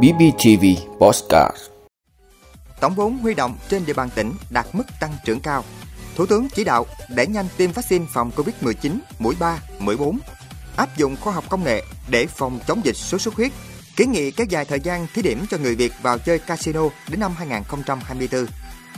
BBTV 0.00 0.64
Postcard 0.98 1.56
Tổng 2.80 2.94
vốn 2.94 3.18
huy 3.18 3.34
động 3.34 3.56
trên 3.68 3.86
địa 3.86 3.92
bàn 3.92 4.08
tỉnh 4.14 4.32
đạt 4.50 4.66
mức 4.72 4.82
tăng 5.00 5.12
trưởng 5.24 5.40
cao. 5.40 5.64
Thủ 6.16 6.26
tướng 6.26 6.48
chỉ 6.48 6.64
đạo 6.64 6.86
đẩy 7.08 7.26
nhanh 7.26 7.46
tiêm 7.56 7.72
vaccine 7.72 8.06
phòng 8.12 8.30
COVID-19 8.36 8.98
mũi 9.18 9.34
3, 9.38 9.58
mũi 9.78 9.96
4, 9.96 10.18
áp 10.76 10.96
dụng 10.96 11.16
khoa 11.20 11.32
học 11.32 11.44
công 11.48 11.64
nghệ 11.64 11.82
để 12.08 12.26
phòng 12.26 12.60
chống 12.66 12.80
dịch 12.84 12.96
sốt 12.96 13.20
xuất 13.20 13.34
huyết, 13.34 13.52
kiến 13.96 14.12
nghị 14.12 14.30
kéo 14.30 14.46
dài 14.50 14.64
thời 14.64 14.80
gian 14.80 15.06
thí 15.14 15.22
điểm 15.22 15.46
cho 15.50 15.58
người 15.58 15.74
Việt 15.74 15.92
vào 16.02 16.18
chơi 16.18 16.38
casino 16.38 16.82
đến 17.08 17.20
năm 17.20 17.34
2024. 17.38 18.46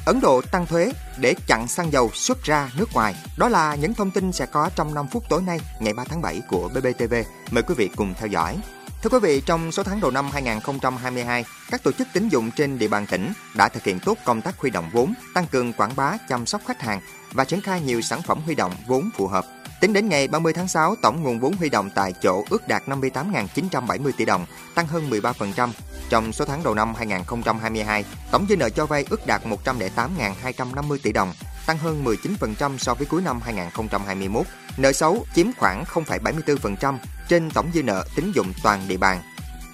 Ấn 0.07 0.21
Độ 0.21 0.41
tăng 0.53 0.67
thuế 0.67 0.93
để 1.19 1.35
chặn 1.47 1.69
xăng 1.69 1.93
dầu 1.93 2.11
xuất 2.15 2.43
ra 2.43 2.71
nước 2.79 2.93
ngoài. 2.93 3.15
Đó 3.39 3.49
là 3.49 3.75
những 3.75 3.95
thông 3.95 4.11
tin 4.11 4.33
sẽ 4.33 4.47
có 4.47 4.71
trong 4.77 4.95
5 4.95 5.07
phút 5.09 5.25
tối 5.29 5.43
nay, 5.43 5.61
ngày 5.81 5.93
3 5.95 6.05
tháng 6.05 6.23
7 6.23 6.43
của 6.49 6.69
BBTV. 6.69 7.15
Mời 7.51 7.63
quý 7.63 7.75
vị 7.75 7.91
cùng 7.97 8.15
theo 8.19 8.27
dõi. 8.27 8.59
Thưa 9.05 9.11
quý 9.11 9.19
vị, 9.19 9.43
trong 9.47 9.73
6 9.73 9.85
tháng 9.85 10.01
đầu 10.01 10.11
năm 10.11 10.31
2022, 10.33 11.45
các 11.71 11.83
tổ 11.83 11.93
chức 11.93 12.09
tín 12.13 12.29
dụng 12.29 12.51
trên 12.51 12.79
địa 12.79 12.89
bàn 12.89 13.07
tỉnh 13.07 13.33
đã 13.55 13.69
thực 13.69 13.85
hiện 13.85 14.01
tốt 14.01 14.19
công 14.25 14.43
tác 14.43 14.59
huy 14.59 14.71
động 14.71 14.91
vốn, 14.93 15.15
tăng 15.35 15.47
cường 15.47 15.73
quảng 15.73 15.97
bá, 15.97 16.17
chăm 16.29 16.47
sóc 16.47 16.63
khách 16.67 16.83
hàng 16.83 17.01
và 17.33 17.45
triển 17.45 17.61
khai 17.61 17.81
nhiều 17.81 18.01
sản 18.01 18.23
phẩm 18.23 18.41
huy 18.45 18.55
động 18.55 18.73
vốn 18.87 19.11
phù 19.17 19.27
hợp. 19.27 19.45
Tính 19.81 19.93
đến 19.93 20.09
ngày 20.09 20.29
30 20.29 20.53
tháng 20.53 20.69
6, 20.69 20.97
tổng 21.03 21.23
nguồn 21.23 21.41
vốn 21.41 21.57
huy 21.57 21.69
động 21.69 21.91
tại 21.95 22.13
chỗ 22.23 22.45
ước 22.51 22.69
đạt 22.69 22.83
58.970 22.87 24.13
tỷ 24.17 24.25
đồng, 24.25 24.47
tăng 24.75 24.87
hơn 24.87 25.11
13%. 25.11 25.71
Trong 26.09 26.33
số 26.33 26.45
tháng 26.45 26.63
đầu 26.63 26.75
năm 26.75 26.95
2022, 26.95 28.05
tổng 28.31 28.47
dư 28.49 28.57
nợ 28.57 28.71
cho 28.71 28.87
vay 28.87 29.05
ước 29.11 29.27
đạt 29.27 29.43
108.250 29.65 30.99
tỷ 31.03 31.13
đồng, 31.13 31.33
tăng 31.67 31.79
hơn 31.79 32.05
19% 32.05 32.79
so 32.79 32.95
với 32.95 33.07
cuối 33.07 33.23
năm 33.23 33.41
2021. 33.41 34.47
Nợ 34.77 34.93
xấu 34.93 35.27
chiếm 35.35 35.47
khoảng 35.59 35.85
0,74% 35.85 36.99
trên 37.29 37.51
tổng 37.51 37.71
dư 37.75 37.83
nợ 37.83 38.05
tín 38.17 38.33
dụng 38.35 38.53
toàn 38.63 38.89
địa 38.89 38.97
bàn. 38.97 39.23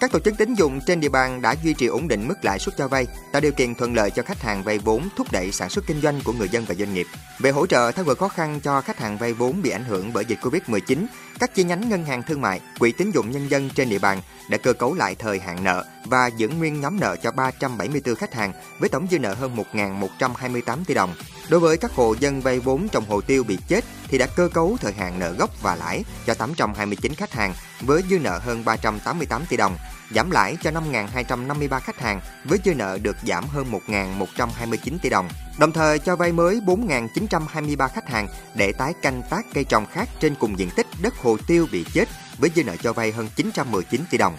Các 0.01 0.13
tổ 0.13 0.19
chức 0.19 0.35
tín 0.39 0.55
dụng 0.55 0.81
trên 0.87 1.01
địa 1.01 1.09
bàn 1.09 1.43
đã 1.43 1.55
duy 1.63 1.75
trì 1.75 1.87
ổn 1.87 2.09
định 2.09 2.29
mức 2.29 2.45
lãi 2.45 2.59
suất 2.59 2.77
cho 2.77 2.89
vay, 2.89 3.07
tạo 3.33 3.41
điều 3.41 3.53
kiện 3.53 3.75
thuận 3.75 3.95
lợi 3.95 4.11
cho 4.11 4.23
khách 4.23 4.43
hàng 4.43 4.63
vay 4.63 4.79
vốn 4.79 5.09
thúc 5.17 5.27
đẩy 5.33 5.53
sản 5.53 5.71
xuất 5.71 5.87
kinh 5.87 6.01
doanh 6.01 6.21
của 6.25 6.33
người 6.33 6.49
dân 6.49 6.65
và 6.69 6.75
doanh 6.75 6.95
nghiệp. 6.95 7.07
Về 7.39 7.51
hỗ 7.51 7.67
trợ 7.67 7.93
tháo 7.93 8.05
gỡ 8.05 8.15
khó 8.15 8.29
khăn 8.29 8.61
cho 8.61 8.81
khách 8.81 8.99
hàng 8.99 9.19
vay 9.19 9.33
vốn 9.33 9.63
bị 9.63 9.71
ảnh 9.71 9.85
hưởng 9.85 10.13
bởi 10.13 10.25
dịch 10.25 10.39
Covid-19, 10.43 11.07
các 11.39 11.55
chi 11.55 11.65
nhánh 11.65 11.89
ngân 11.89 12.05
hàng 12.05 12.23
thương 12.23 12.41
mại, 12.41 12.61
quỹ 12.79 12.93
tín 12.93 13.11
dụng 13.11 13.31
nhân 13.31 13.51
dân 13.51 13.71
trên 13.75 13.89
địa 13.89 13.99
bàn 13.99 14.21
đã 14.51 14.59
cơ 14.59 14.73
cấu 14.73 14.95
lại 14.95 15.15
thời 15.15 15.39
hạn 15.39 15.65
nợ 15.65 15.85
và 16.05 16.27
giữ 16.27 16.49
nguyên 16.49 16.81
nhóm 16.81 17.01
nợ 17.01 17.17
cho 17.23 17.31
374 17.31 18.15
khách 18.15 18.35
hàng 18.35 18.53
với 18.79 18.89
tổng 18.89 19.07
dư 19.11 19.19
nợ 19.19 19.35
hơn 19.35 19.57
1.128 19.73 20.85
tỷ 20.87 20.95
đồng. 20.95 21.15
Đối 21.49 21.61
với 21.61 21.77
các 21.77 21.93
hộ 21.93 22.15
dân 22.21 22.41
vay 22.41 22.61
vốn 22.61 22.89
trồng 22.89 23.05
hồ 23.09 23.21
tiêu 23.21 23.45
bị 23.45 23.59
chết 23.69 23.85
thì 24.11 24.19
đã 24.19 24.27
cơ 24.27 24.49
cấu 24.49 24.77
thời 24.81 24.93
hạn 24.93 25.19
nợ 25.19 25.33
gốc 25.33 25.51
và 25.63 25.75
lãi 25.75 26.05
cho 26.27 26.35
829 26.35 27.15
khách 27.15 27.33
hàng 27.33 27.55
với 27.81 28.03
dư 28.11 28.19
nợ 28.19 28.39
hơn 28.39 28.65
388 28.65 29.45
tỷ 29.49 29.57
đồng, 29.57 29.77
giảm 30.15 30.31
lãi 30.31 30.57
cho 30.63 30.71
5.253 30.71 31.81
khách 31.81 32.01
hàng 32.01 32.21
với 32.45 32.59
dư 32.65 32.75
nợ 32.75 32.99
được 33.03 33.17
giảm 33.27 33.45
hơn 33.47 33.73
1.129 33.89 34.99
tỷ 35.03 35.11
đồng. 35.11 35.29
Đồng 35.59 35.73
thời 35.73 35.99
cho 35.99 36.17
vay 36.17 36.33
mới 36.33 36.61
4.923 36.67 37.89
khách 37.89 38.09
hàng 38.09 38.29
để 38.55 38.73
tái 38.73 38.93
canh 39.03 39.23
tác 39.31 39.47
cây 39.55 39.65
trồng 39.65 39.87
khác 39.87 40.09
trên 40.21 40.35
cùng 40.35 40.59
diện 40.59 40.71
tích 40.77 40.87
đất 41.03 41.15
hồ 41.17 41.37
tiêu 41.47 41.67
bị 41.73 41.85
chết 41.93 42.09
với 42.39 42.51
dư 42.55 42.65
nợ 42.65 42.77
cho 42.77 42.93
vay 42.93 43.13
hơn 43.13 43.29
919 43.37 44.01
tỷ 44.11 44.19
đồng. 44.19 44.37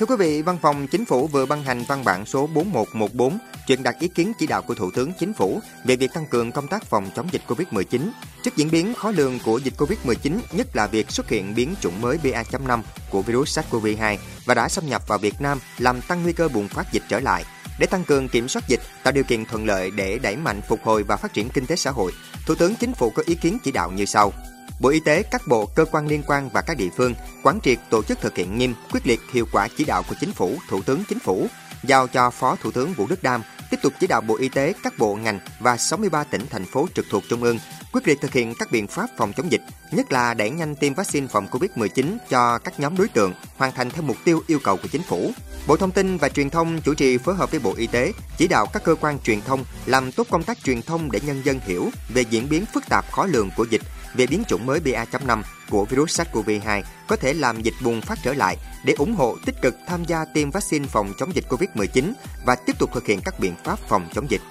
Thưa 0.00 0.06
quý 0.06 0.16
vị, 0.18 0.42
Văn 0.42 0.58
phòng 0.62 0.86
Chính 0.86 1.04
phủ 1.04 1.26
vừa 1.26 1.46
ban 1.46 1.62
hành 1.62 1.84
văn 1.88 2.04
bản 2.04 2.26
số 2.26 2.46
4114 2.46 3.38
truyền 3.66 3.82
đạt 3.82 3.94
ý 3.98 4.08
kiến 4.08 4.32
chỉ 4.38 4.46
đạo 4.46 4.62
của 4.62 4.74
Thủ 4.74 4.90
tướng 4.90 5.12
Chính 5.18 5.32
phủ 5.32 5.60
về 5.84 5.96
việc 5.96 6.12
tăng 6.14 6.26
cường 6.26 6.52
công 6.52 6.68
tác 6.68 6.84
phòng 6.84 7.10
chống 7.16 7.28
dịch 7.32 7.42
COVID-19. 7.46 8.10
Trước 8.42 8.56
diễn 8.56 8.70
biến 8.70 8.94
khó 8.94 9.10
lường 9.10 9.38
của 9.44 9.58
dịch 9.58 9.74
COVID-19, 9.78 10.38
nhất 10.52 10.76
là 10.76 10.86
việc 10.86 11.10
xuất 11.10 11.28
hiện 11.28 11.54
biến 11.54 11.74
chủng 11.80 12.00
mới 12.00 12.18
BA.5 12.24 12.82
của 13.10 13.22
virus 13.22 13.58
SARS-CoV-2 13.58 14.16
và 14.44 14.54
đã 14.54 14.68
xâm 14.68 14.86
nhập 14.86 15.08
vào 15.08 15.18
Việt 15.18 15.40
Nam 15.40 15.58
làm 15.78 16.00
tăng 16.00 16.22
nguy 16.22 16.32
cơ 16.32 16.48
bùng 16.48 16.68
phát 16.68 16.92
dịch 16.92 17.02
trở 17.08 17.20
lại. 17.20 17.44
Để 17.80 17.86
tăng 17.86 18.04
cường 18.04 18.28
kiểm 18.28 18.48
soát 18.48 18.68
dịch, 18.68 18.80
tạo 19.02 19.12
điều 19.12 19.24
kiện 19.24 19.44
thuận 19.44 19.66
lợi 19.66 19.90
để 19.90 20.18
đẩy 20.18 20.36
mạnh 20.36 20.60
phục 20.68 20.80
hồi 20.84 21.02
và 21.02 21.16
phát 21.16 21.32
triển 21.32 21.48
kinh 21.48 21.66
tế 21.66 21.76
xã 21.76 21.90
hội, 21.90 22.12
Thủ 22.46 22.54
tướng 22.54 22.74
Chính 22.74 22.92
phủ 22.92 23.10
có 23.10 23.22
ý 23.26 23.34
kiến 23.34 23.58
chỉ 23.64 23.72
đạo 23.72 23.90
như 23.90 24.04
sau. 24.04 24.32
Bộ 24.80 24.88
Y 24.88 25.00
tế, 25.00 25.22
các 25.22 25.42
bộ, 25.48 25.66
cơ 25.66 25.84
quan 25.84 26.06
liên 26.06 26.22
quan 26.26 26.48
và 26.52 26.62
các 26.62 26.76
địa 26.76 26.88
phương 26.96 27.14
quán 27.42 27.60
triệt 27.60 27.78
tổ 27.90 28.02
chức 28.02 28.20
thực 28.20 28.36
hiện 28.36 28.58
nghiêm, 28.58 28.74
quyết 28.92 29.06
liệt 29.06 29.20
hiệu 29.32 29.46
quả 29.52 29.68
chỉ 29.76 29.84
đạo 29.84 30.02
của 30.08 30.14
Chính 30.20 30.32
phủ, 30.32 30.56
Thủ 30.68 30.82
tướng 30.82 31.04
Chính 31.08 31.18
phủ, 31.18 31.46
giao 31.82 32.06
cho 32.06 32.30
Phó 32.30 32.56
Thủ 32.62 32.70
tướng 32.70 32.92
Vũ 32.92 33.06
Đức 33.06 33.22
Đam 33.22 33.42
tiếp 33.70 33.78
tục 33.82 33.92
chỉ 34.00 34.06
đạo 34.06 34.20
Bộ 34.20 34.36
Y 34.36 34.48
tế, 34.48 34.74
các 34.82 34.98
bộ 34.98 35.14
ngành 35.14 35.38
và 35.60 35.76
63 35.76 36.24
tỉnh 36.24 36.46
thành 36.50 36.64
phố 36.64 36.88
trực 36.94 37.06
thuộc 37.10 37.22
trung 37.28 37.42
ương 37.42 37.58
quyết 37.92 38.08
liệt 38.08 38.20
thực 38.20 38.32
hiện 38.32 38.54
các 38.58 38.72
biện 38.72 38.86
pháp 38.86 39.10
phòng 39.16 39.32
chống 39.36 39.52
dịch, 39.52 39.62
nhất 39.90 40.12
là 40.12 40.34
đẩy 40.34 40.50
nhanh 40.50 40.74
tiêm 40.74 40.94
vaccine 40.94 41.26
phòng 41.26 41.46
COVID-19 41.50 42.16
cho 42.28 42.58
các 42.58 42.80
nhóm 42.80 42.96
đối 42.96 43.08
tượng, 43.08 43.34
hoàn 43.56 43.72
thành 43.72 43.90
theo 43.90 44.02
mục 44.02 44.16
tiêu 44.24 44.42
yêu 44.46 44.58
cầu 44.64 44.76
của 44.76 44.88
chính 44.88 45.02
phủ. 45.02 45.32
Bộ 45.66 45.76
Thông 45.76 45.90
tin 45.90 46.16
và 46.16 46.28
Truyền 46.28 46.50
thông 46.50 46.80
chủ 46.80 46.94
trì 46.94 47.18
phối 47.18 47.34
hợp 47.34 47.50
với 47.50 47.60
Bộ 47.60 47.74
Y 47.76 47.86
tế, 47.86 48.12
chỉ 48.36 48.48
đạo 48.48 48.66
các 48.72 48.84
cơ 48.84 48.94
quan 49.00 49.18
truyền 49.18 49.40
thông 49.40 49.64
làm 49.86 50.12
tốt 50.12 50.26
công 50.30 50.42
tác 50.42 50.58
truyền 50.64 50.82
thông 50.82 51.12
để 51.12 51.20
nhân 51.26 51.42
dân 51.44 51.60
hiểu 51.66 51.90
về 52.14 52.22
diễn 52.30 52.48
biến 52.48 52.64
phức 52.74 52.84
tạp 52.88 53.12
khó 53.12 53.26
lường 53.26 53.50
của 53.56 53.66
dịch, 53.70 53.82
về 54.14 54.26
biến 54.26 54.42
chủng 54.48 54.66
mới 54.66 54.80
BA.5 54.80 55.42
của 55.70 55.84
virus 55.84 56.20
SARS-CoV-2 56.20 56.82
có 57.08 57.16
thể 57.16 57.34
làm 57.34 57.62
dịch 57.62 57.74
bùng 57.82 58.00
phát 58.00 58.18
trở 58.22 58.34
lại 58.34 58.56
để 58.84 58.94
ủng 58.98 59.14
hộ 59.14 59.36
tích 59.46 59.62
cực 59.62 59.76
tham 59.86 60.04
gia 60.04 60.24
tiêm 60.24 60.50
vaccine 60.50 60.86
phòng 60.86 61.12
chống 61.18 61.34
dịch 61.34 61.44
COVID-19 61.48 62.12
và 62.46 62.54
tiếp 62.54 62.78
tục 62.78 62.90
thực 62.94 63.06
hiện 63.06 63.20
các 63.24 63.40
biện 63.40 63.54
pháp 63.64 63.78
phòng 63.88 64.08
chống 64.14 64.30
dịch. 64.30 64.42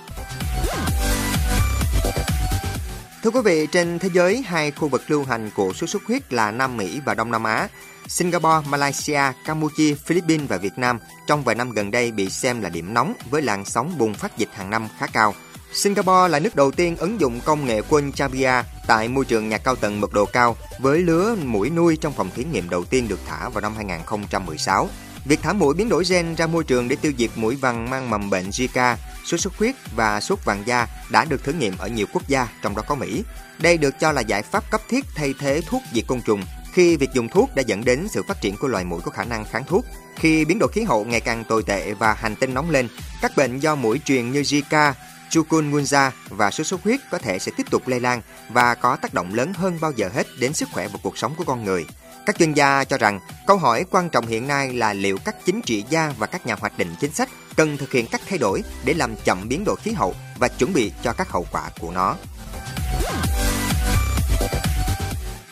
Thưa 3.24 3.30
quý 3.30 3.40
vị, 3.44 3.68
trên 3.72 4.00
thế 4.00 4.10
giới, 4.14 4.42
hai 4.42 4.72
khu 4.72 4.88
vực 4.88 5.02
lưu 5.08 5.24
hành 5.24 5.50
của 5.56 5.74
sốt 5.74 5.90
xuất 5.90 6.04
huyết 6.08 6.34
là 6.34 6.52
Nam 6.52 6.78
Mỹ 6.78 7.00
và 7.06 7.14
Đông 7.14 7.32
Nam 7.32 7.44
Á. 7.44 7.68
Singapore, 8.08 8.70
Malaysia, 8.70 9.22
Campuchia, 9.46 9.96
Philippines 9.96 10.50
và 10.50 10.58
Việt 10.58 10.78
Nam 10.78 11.00
trong 11.28 11.44
vài 11.44 11.56
năm 11.56 11.72
gần 11.72 11.92
đây 11.92 12.12
bị 12.12 12.30
xem 12.30 12.62
là 12.62 12.70
điểm 12.70 12.94
nóng 12.94 13.14
với 13.30 13.42
làn 13.42 13.66
sóng 13.66 13.98
bùng 13.98 14.14
phát 14.14 14.38
dịch 14.38 14.50
hàng 14.54 14.70
năm 14.70 14.88
khá 15.00 15.08
cao. 15.08 15.34
Singapore 15.74 16.28
là 16.30 16.40
nước 16.40 16.56
đầu 16.56 16.72
tiên 16.72 16.98
ứng 16.98 17.20
dụng 17.20 17.40
công 17.46 17.66
nghệ 17.66 17.82
quân 17.90 18.12
Chabia 18.12 18.64
tại 18.88 19.08
môi 19.08 19.26
trường 19.26 19.50
nhà 19.50 19.58
cao 19.58 19.76
tầng 19.76 20.02
mật 20.02 20.14
độ 20.14 20.26
cao 20.26 20.58
với 20.80 21.00
lứa 21.00 21.36
mũi 21.36 21.70
nuôi 21.70 21.98
trong 22.02 22.14
phòng 22.14 22.30
thí 22.36 22.44
nghiệm 22.44 22.70
đầu 22.70 22.84
tiên 22.84 23.08
được 23.08 23.20
thả 23.28 23.50
vào 23.50 23.62
năm 23.62 23.76
2016. 23.76 24.90
Việc 25.26 25.40
thả 25.44 25.54
mũi 25.54 25.74
biến 25.74 25.90
đổi 25.90 26.04
gen 26.10 26.36
ra 26.36 26.48
môi 26.48 26.64
trường 26.64 26.88
để 26.88 26.96
tiêu 26.96 27.12
diệt 27.18 27.30
mũi 27.36 27.56
vằn 27.56 27.90
mang 27.90 28.10
mầm 28.10 28.30
bệnh 28.30 28.50
Zika, 28.50 28.96
sốt 29.26 29.40
xuất 29.40 29.54
huyết 29.58 29.76
và 29.96 30.22
sốt 30.22 30.46
vàng 30.46 30.64
da 30.66 30.88
đã 31.12 31.26
được 31.26 31.44
thử 31.44 31.54
nghiệm 31.54 31.78
ở 31.78 31.88
nhiều 31.88 32.06
quốc 32.14 32.28
gia, 32.28 32.48
trong 32.62 32.76
đó 32.76 32.84
có 32.88 32.96
Mỹ. 32.96 33.24
Đây 33.60 33.78
được 33.78 34.00
cho 34.00 34.12
là 34.12 34.22
giải 34.22 34.42
pháp 34.42 34.72
cấp 34.72 34.82
thiết 34.90 35.06
thay 35.16 35.34
thế 35.40 35.62
thuốc 35.68 35.82
diệt 35.94 36.08
côn 36.08 36.22
trùng 36.22 36.44
khi 36.74 36.98
việc 36.98 37.14
dùng 37.14 37.30
thuốc 37.30 37.56
đã 37.56 37.62
dẫn 37.62 37.86
đến 37.86 38.08
sự 38.10 38.24
phát 38.24 38.42
triển 38.42 38.58
của 38.58 38.68
loài 38.68 38.84
mũi 38.84 39.02
có 39.04 39.12
khả 39.12 39.24
năng 39.24 39.46
kháng 39.46 39.64
thuốc. 39.68 39.86
Khi 40.16 40.46
biến 40.46 40.60
đổi 40.60 40.70
khí 40.74 40.84
hậu 40.84 41.06
ngày 41.06 41.20
càng 41.20 41.44
tồi 41.44 41.64
tệ 41.64 41.94
và 41.94 42.14
hành 42.14 42.36
tinh 42.36 42.54
nóng 42.54 42.70
lên, 42.70 42.88
các 43.22 43.38
bệnh 43.38 43.60
do 43.60 43.76
mũi 43.76 44.00
truyền 44.06 44.32
như 44.32 44.42
Zika, 44.42 44.94
chikungunya 45.30 46.12
và 46.30 46.52
sốt 46.52 46.68
xuất 46.68 46.84
huyết 46.84 47.00
có 47.12 47.18
thể 47.18 47.40
sẽ 47.40 47.52
tiếp 47.58 47.66
tục 47.72 47.88
lây 47.88 48.00
lan 48.00 48.22
và 48.50 48.76
có 48.76 48.96
tác 48.96 49.14
động 49.14 49.34
lớn 49.34 49.54
hơn 49.54 49.78
bao 49.82 49.92
giờ 49.92 50.10
hết 50.14 50.28
đến 50.40 50.54
sức 50.54 50.70
khỏe 50.72 50.88
và 50.88 51.00
cuộc 51.04 51.18
sống 51.18 51.34
của 51.38 51.44
con 51.44 51.66
người. 51.66 51.86
Các 52.26 52.38
chuyên 52.38 52.54
gia 52.54 52.84
cho 52.84 52.98
rằng 52.98 53.20
câu 53.48 53.58
hỏi 53.58 53.86
quan 53.92 54.10
trọng 54.10 54.28
hiện 54.28 54.48
nay 54.48 54.74
là 54.74 54.94
liệu 54.94 55.18
các 55.26 55.36
chính 55.46 55.62
trị 55.62 55.86
gia 55.90 56.14
và 56.18 56.28
các 56.28 56.46
nhà 56.46 56.56
hoạch 56.60 56.78
định 56.78 56.96
chính 57.00 57.14
sách 57.14 57.30
cần 57.56 57.78
thực 57.78 57.92
hiện 57.92 58.08
các 58.12 58.22
thay 58.30 58.38
đổi 58.38 58.64
để 58.86 58.94
làm 58.94 59.16
chậm 59.26 59.50
biến 59.50 59.64
đổi 59.66 59.76
khí 59.76 59.92
hậu 59.92 60.16
và 60.40 60.48
chuẩn 60.48 60.74
bị 60.74 60.92
cho 61.04 61.14
các 61.14 61.30
hậu 61.30 61.48
quả 61.52 61.70
của 61.80 61.92
nó. 61.92 62.16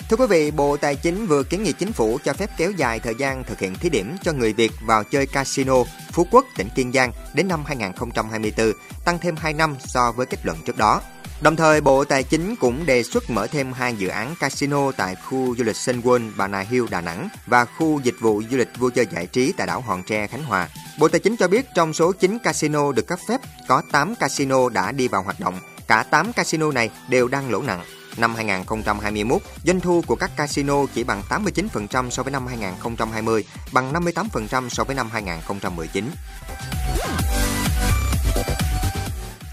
Thưa 0.09 0.17
quý 0.17 0.25
vị, 0.29 0.51
Bộ 0.51 0.77
Tài 0.77 0.95
chính 0.95 1.27
vừa 1.27 1.43
kiến 1.43 1.63
nghị 1.63 1.71
chính 1.71 1.91
phủ 1.91 2.19
cho 2.23 2.33
phép 2.33 2.49
kéo 2.57 2.71
dài 2.71 2.99
thời 2.99 3.15
gian 3.15 3.43
thực 3.43 3.59
hiện 3.59 3.75
thí 3.75 3.89
điểm 3.89 4.15
cho 4.21 4.33
người 4.33 4.53
Việt 4.53 4.71
vào 4.85 5.03
chơi 5.03 5.25
casino 5.25 5.83
Phú 6.11 6.27
Quốc, 6.31 6.45
tỉnh 6.57 6.69
Kiên 6.75 6.91
Giang 6.93 7.11
đến 7.33 7.47
năm 7.47 7.63
2024, 7.65 8.71
tăng 9.05 9.19
thêm 9.19 9.35
2 9.35 9.53
năm 9.53 9.75
so 9.79 10.11
với 10.11 10.25
kết 10.25 10.45
luận 10.45 10.57
trước 10.65 10.77
đó. 10.77 11.01
Đồng 11.41 11.55
thời, 11.55 11.81
Bộ 11.81 12.03
Tài 12.03 12.23
chính 12.23 12.55
cũng 12.55 12.85
đề 12.85 13.03
xuất 13.03 13.29
mở 13.29 13.47
thêm 13.47 13.73
hai 13.73 13.95
dự 13.95 14.07
án 14.07 14.35
casino 14.39 14.91
tại 14.91 15.15
khu 15.15 15.55
du 15.55 15.63
lịch 15.63 15.75
Sun 15.75 16.01
World 16.01 16.31
Bà 16.37 16.47
Nà 16.47 16.59
Hills 16.59 16.91
Đà 16.91 17.01
Nẵng 17.01 17.29
và 17.47 17.65
khu 17.65 17.99
dịch 18.03 18.15
vụ 18.21 18.41
du 18.51 18.57
lịch 18.57 18.69
vui 18.77 18.91
chơi 18.91 19.07
giải 19.11 19.27
trí 19.27 19.53
tại 19.57 19.67
đảo 19.67 19.81
Hòn 19.81 20.03
Tre 20.03 20.27
Khánh 20.27 20.43
Hòa. 20.43 20.69
Bộ 20.99 21.07
Tài 21.07 21.19
chính 21.19 21.37
cho 21.37 21.47
biết 21.47 21.65
trong 21.75 21.93
số 21.93 22.11
9 22.11 22.37
casino 22.43 22.91
được 22.91 23.07
cấp 23.07 23.19
phép, 23.27 23.41
có 23.67 23.81
8 23.91 24.15
casino 24.15 24.69
đã 24.69 24.91
đi 24.91 25.07
vào 25.07 25.23
hoạt 25.23 25.39
động. 25.39 25.59
Cả 25.87 26.03
8 26.03 26.33
casino 26.33 26.71
này 26.71 26.89
đều 27.09 27.27
đang 27.27 27.51
lỗ 27.51 27.61
nặng. 27.61 27.81
Năm 28.17 28.35
2021, 28.35 29.41
doanh 29.63 29.79
thu 29.79 30.03
của 30.07 30.15
các 30.15 30.31
casino 30.37 30.85
chỉ 30.93 31.03
bằng 31.03 31.21
89% 31.29 32.09
so 32.09 32.23
với 32.23 32.31
năm 32.31 32.47
2020, 32.47 33.43
bằng 33.71 33.93
58% 33.93 34.69
so 34.69 34.83
với 34.83 34.95
năm 34.95 35.09
2019. 35.11 36.09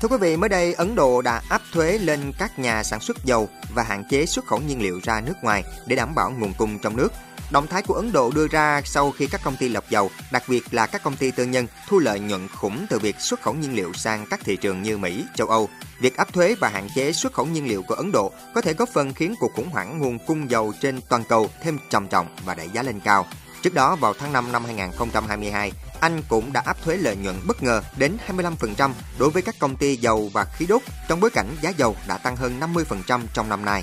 Thưa 0.01 0.09
quý 0.09 0.17
vị, 0.21 0.37
mới 0.37 0.49
đây 0.49 0.75
Ấn 0.75 0.95
Độ 0.95 1.23
đã 1.23 1.43
áp 1.49 1.63
thuế 1.73 1.99
lên 1.99 2.33
các 2.39 2.59
nhà 2.59 2.83
sản 2.83 3.01
xuất 3.01 3.25
dầu 3.25 3.49
và 3.75 3.83
hạn 3.83 4.05
chế 4.11 4.27
xuất 4.27 4.47
khẩu 4.47 4.61
nhiên 4.61 4.83
liệu 4.83 5.01
ra 5.03 5.21
nước 5.21 5.35
ngoài 5.43 5.65
để 5.87 5.97
đảm 5.97 6.15
bảo 6.15 6.31
nguồn 6.31 6.53
cung 6.59 6.79
trong 6.79 6.97
nước. 6.97 7.13
Động 7.55 7.67
thái 7.67 7.83
của 7.83 7.95
Ấn 7.95 8.13
Độ 8.13 8.31
đưa 8.35 8.49
ra 8.49 8.83
sau 8.85 9.11
khi 9.11 9.27
các 9.27 9.41
công 9.45 9.57
ty 9.57 9.69
lọc 9.69 9.91
dầu, 9.91 10.11
đặc 10.33 10.43
biệt 10.49 10.75
là 10.75 10.87
các 10.87 11.03
công 11.03 11.17
ty 11.17 11.31
tư 11.31 11.45
nhân, 11.45 11.67
thu 11.89 11.99
lợi 11.99 12.21
nhuận 12.21 12.49
khủng 12.49 12.87
từ 12.91 12.99
việc 12.99 13.21
xuất 13.21 13.43
khẩu 13.43 13.55
nhiên 13.55 13.75
liệu 13.75 13.93
sang 13.93 14.27
các 14.31 14.41
thị 14.45 14.57
trường 14.57 14.83
như 14.83 14.99
Mỹ, 14.99 15.25
châu 15.35 15.47
Âu. 15.47 15.69
Việc 16.01 16.17
áp 16.17 16.33
thuế 16.33 16.55
và 16.61 16.69
hạn 16.69 16.89
chế 16.95 17.13
xuất 17.13 17.33
khẩu 17.33 17.47
nhiên 17.47 17.69
liệu 17.69 17.83
của 17.83 17.95
Ấn 17.95 18.13
Độ 18.13 18.33
có 18.55 18.61
thể 18.61 18.75
góp 18.75 18.89
phần 18.89 19.15
khiến 19.15 19.35
cuộc 19.41 19.53
khủng 19.55 19.71
hoảng 19.71 19.99
nguồn 19.99 20.19
cung 20.19 20.51
dầu 20.51 20.73
trên 20.81 21.01
toàn 21.09 21.25
cầu 21.29 21.51
thêm 21.63 21.79
trầm 21.91 22.09
trọng 22.09 22.27
và 22.45 22.55
đẩy 22.55 22.69
giá 22.69 22.83
lên 22.83 23.01
cao. 23.01 23.27
Trước 23.63 23.75
đó 23.75 23.97
vào 23.97 24.15
tháng 24.19 24.33
5 24.33 24.53
năm 24.53 24.65
2022, 24.65 25.73
Anh 26.01 26.23
cũng 26.29 26.53
đã 26.53 26.63
áp 26.65 26.83
thuế 26.85 26.97
lợi 26.97 27.17
nhuận 27.17 27.37
bất 27.47 27.63
ngờ 27.63 27.83
đến 27.97 28.17
25% 28.29 28.91
đối 29.19 29.31
với 29.31 29.43
các 29.43 29.55
công 29.59 29.77
ty 29.77 29.97
dầu 29.97 30.31
và 30.33 30.45
khí 30.45 30.67
đốt 30.67 30.83
trong 31.09 31.21
bối 31.21 31.31
cảnh 31.31 31.57
giá 31.61 31.71
dầu 31.71 31.97
đã 32.09 32.19
tăng 32.19 32.37
hơn 32.37 32.61
50% 32.61 33.21
trong 33.35 33.49
năm 33.49 33.65
nay. 33.65 33.83